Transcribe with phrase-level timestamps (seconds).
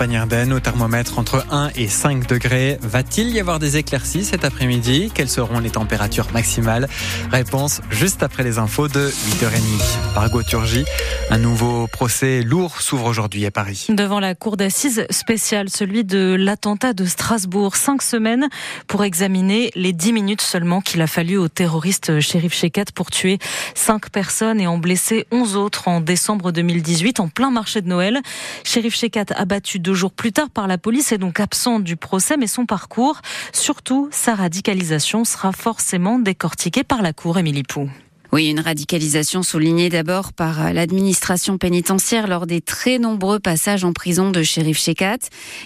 [0.00, 2.78] Champagne-Ardenne, au thermomètre entre 1 et 5 degrés.
[2.80, 5.12] Va-t-il y avoir des éclaircies cet après-midi?
[5.14, 6.88] Quelles seront les températures maximales?
[7.30, 10.14] Réponse juste après les infos de 8h30.
[10.14, 10.86] Margot Turgy,
[11.28, 13.88] un nouveau procès lourd s'ouvre aujourd'hui à Paris.
[13.90, 17.76] Devant la cour d'assises spéciale, celui de l'attentat de Strasbourg.
[17.76, 18.48] Cinq semaines
[18.86, 23.38] pour examiner les dix minutes seulement qu'il a fallu au terroriste Shérif Shekat pour tuer
[23.74, 28.20] cinq personnes et en blesser onze autres en décembre 2018 en plein marché de Noël.
[28.64, 32.36] Shérif Shekat abattu deux jours plus tard par la police est donc absent du procès,
[32.36, 33.20] mais son parcours,
[33.52, 37.88] surtout sa radicalisation, sera forcément décortiqué par la cour Émilie Pou.
[38.32, 44.30] Oui, une radicalisation soulignée d'abord par l'administration pénitentiaire lors des très nombreux passages en prison
[44.30, 45.18] de Shérif Shekat.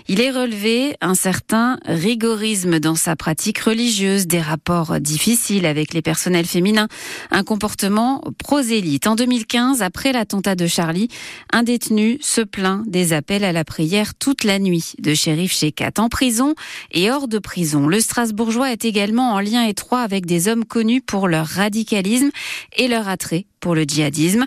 [0.08, 6.00] Il est relevé un certain rigorisme dans sa pratique religieuse, des rapports difficiles avec les
[6.00, 6.88] personnels féminins,
[7.30, 9.08] un comportement prosélyte.
[9.08, 11.08] En 2015, après l'attentat de Charlie,
[11.52, 15.92] un détenu se plaint des appels à la prière toute la nuit de Shérif Shekat.
[15.98, 16.54] En prison
[16.92, 21.02] et hors de prison, le Strasbourgeois est également en lien étroit avec des hommes connus
[21.02, 22.30] pour leur radicalisme
[22.76, 24.44] et leur attrait pour le djihadisme.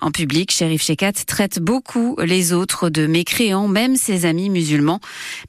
[0.00, 5.00] En public, Sherif Shekat traite beaucoup les autres de mécréants, même ses amis musulmans.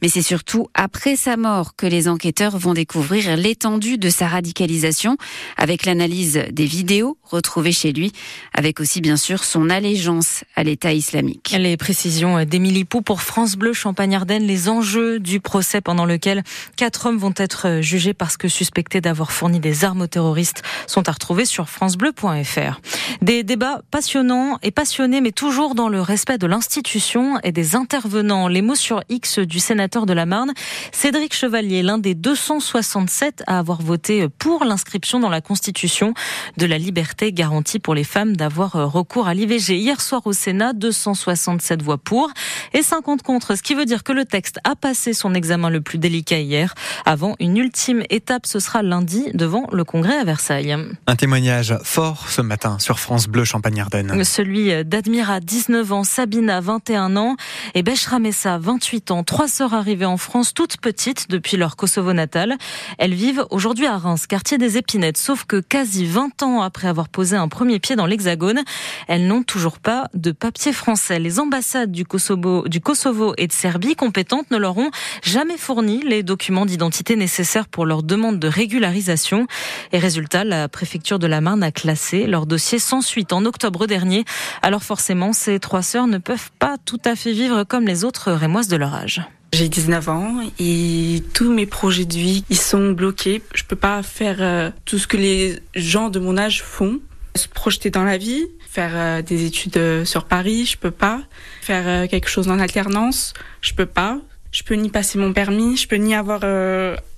[0.01, 5.17] Mais c'est surtout après sa mort que les enquêteurs vont découvrir l'étendue de sa radicalisation,
[5.55, 8.11] avec l'analyse des vidéos retrouvées chez lui,
[8.55, 11.55] avec aussi bien sûr son allégeance à l'État islamique.
[11.55, 16.43] Les précisions d'Émilie Pou pour France Bleu Champagne-Ardenne, les enjeux du procès pendant lequel
[16.75, 21.07] quatre hommes vont être jugés parce que suspectés d'avoir fourni des armes aux terroristes sont
[21.07, 22.81] à retrouver sur francebleu.fr.
[23.21, 28.47] Des débats passionnants et passionnés, mais toujours dans le respect de l'institution et des intervenants.
[28.47, 30.53] Les mots sur X du sénateur de la Marne,
[30.91, 36.13] Cédric Chevalier, l'un des 267 à avoir voté pour l'inscription dans la Constitution
[36.57, 39.77] de la liberté garantie pour les femmes d'avoir recours à l'IVG.
[39.77, 42.31] Hier soir au Sénat, 267 voix pour
[42.73, 45.81] et 50 contre, ce qui veut dire que le texte a passé son examen le
[45.81, 46.73] plus délicat hier.
[47.05, 50.75] Avant une ultime étape, ce sera lundi devant le Congrès à Versailles.
[51.07, 54.23] Un témoignage fort ce matin sur France Bleu Champagne-Ardenne.
[54.23, 57.35] Celui d'Admira, 19 ans, Sabina, 21 ans
[57.75, 57.83] et
[58.19, 59.23] Messa, 28 ans.
[59.23, 62.57] Trois sœurs arrivées en France toutes petites depuis leur Kosovo natal.
[62.97, 67.09] Elles vivent aujourd'hui à Reims, quartier des Épinettes, sauf que quasi 20 ans après avoir
[67.09, 68.61] posé un premier pied dans l'Hexagone,
[69.07, 71.19] elles n'ont toujours pas de papier français.
[71.19, 74.91] Les ambassades du Kosovo, du Kosovo et de Serbie compétentes ne leur ont
[75.23, 79.47] jamais fourni les documents d'identité nécessaires pour leur demande de régularisation.
[79.91, 83.87] Et résultat, la préfecture de la Marne a classé leur dossier sans suite en octobre
[83.87, 84.25] dernier.
[84.61, 88.31] Alors forcément, ces trois sœurs ne peuvent pas tout à fait vivre comme les autres
[88.31, 89.21] rémoises de leur âge.
[89.53, 93.41] J'ai 19 ans et tous mes projets de vie, ils sont bloqués.
[93.53, 96.99] Je peux pas faire euh, tout ce que les gens de mon âge font.
[97.35, 101.21] Se projeter dans la vie, faire euh, des études euh, sur Paris, je peux pas.
[101.61, 104.17] Faire quelque chose en alternance, je peux pas.
[104.51, 106.41] Je peux ni passer mon permis, je peux ni avoir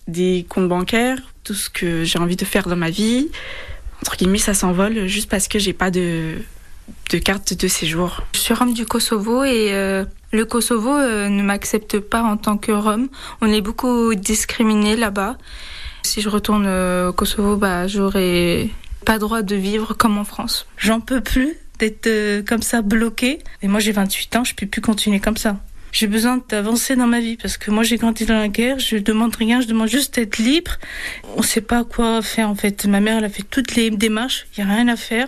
[0.07, 3.29] des comptes bancaires, tout ce que j'ai envie de faire dans ma vie
[4.03, 6.33] entre guillemets, ça s'envole juste parce que j'ai pas de,
[7.11, 8.21] de carte de séjour.
[8.33, 10.03] Je suis rome du Kosovo et euh,
[10.33, 13.07] le Kosovo euh, ne m'accepte pas en tant que rome.
[13.39, 15.37] On est beaucoup discriminé là-bas.
[16.03, 18.69] Si je retourne euh, au Kosovo, bah, j'aurai
[19.03, 20.67] pas droit de vivre comme en France.
[20.77, 23.39] J'en peux plus d'être comme ça bloqué.
[23.61, 25.57] Et moi, j'ai 28 ans, je peux plus continuer comme ça
[25.93, 28.97] j'ai besoin d'avancer dans ma vie parce que moi j'ai grandi dans la guerre, je
[28.97, 30.71] demande rien, je demande juste d'être libre.
[31.37, 32.85] On sait pas quoi faire en fait.
[32.85, 35.27] Ma mère elle a fait toutes les démarches, il y a rien à faire.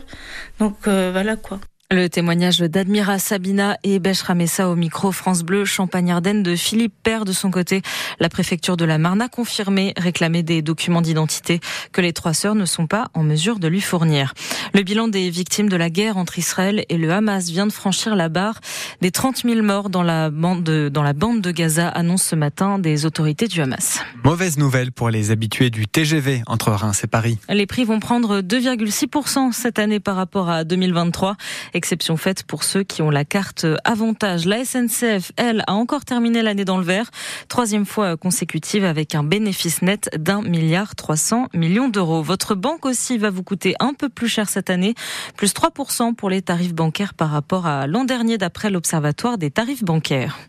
[0.60, 1.60] Donc euh, voilà quoi.
[1.92, 7.32] Le témoignage d'Admira Sabina et Ramessa au micro France Bleu Champagne-Ardenne de Philippe Père de
[7.32, 7.84] son côté.
[8.20, 11.60] La préfecture de la Marne a confirmé réclamer des documents d'identité
[11.92, 14.34] que les trois sœurs ne sont pas en mesure de lui fournir.
[14.74, 18.16] Le bilan des victimes de la guerre entre Israël et le Hamas vient de franchir
[18.16, 18.62] la barre
[19.02, 22.36] des 30 000 morts dans la bande de, dans la bande de Gaza, annonce ce
[22.36, 24.00] matin des autorités du Hamas.
[24.24, 27.38] Mauvaise nouvelle pour les habitués du TGV entre Reims et Paris.
[27.48, 31.38] Les prix vont prendre 2,6% cette année par rapport à 2023
[31.76, 34.46] Exception faite pour ceux qui ont la carte avantage.
[34.46, 37.12] La SNCF, elle, a encore terminé l'année dans le vert.
[37.50, 42.22] Troisième fois consécutive avec un bénéfice net d'un milliard 300 millions d'euros.
[42.22, 44.96] Votre banque aussi va vous coûter un peu plus cher cette année.
[45.36, 49.84] Plus 3% pour les tarifs bancaires par rapport à l'an dernier d'après l'Observatoire des tarifs
[49.84, 50.40] bancaires.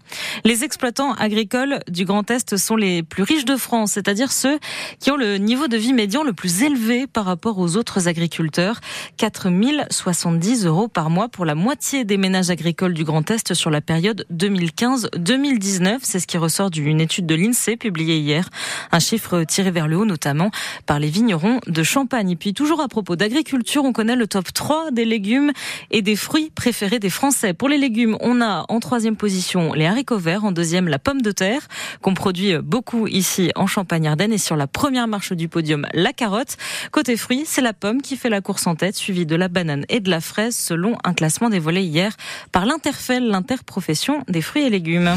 [0.45, 4.61] Les exploitants agricoles du Grand Est sont les plus riches de France, c'est-à-dire ceux
[5.01, 8.79] qui ont le niveau de vie médian le plus élevé par rapport aux autres agriculteurs.
[9.17, 13.81] 4070 euros par mois pour la moitié des ménages agricoles du Grand Est sur la
[13.81, 15.99] période 2015-2019.
[16.03, 18.51] C'est ce qui ressort d'une étude de l'INSEE publiée hier.
[18.93, 20.51] Un chiffre tiré vers le haut notamment
[20.85, 22.33] par les vignerons de Champagne.
[22.33, 25.53] Et puis toujours à propos d'agriculture, on connaît le top 3 des légumes
[25.91, 27.55] et des fruits préférés des Français.
[27.55, 31.23] Pour les légumes, on a en troisième position les haricots verts, en deuxième la pomme
[31.23, 31.67] de terre,
[32.03, 36.59] qu'on produit beaucoup ici en Champagne-Ardenne et sur la première marche du podium, la carotte.
[36.93, 39.87] Côté fruits, c'est la pomme qui fait la course en tête, suivie de la banane
[39.89, 42.15] et de la fraise selon un classement dévoilé hier
[42.53, 45.17] par l'Interfel, l'interprofession des fruits et légumes.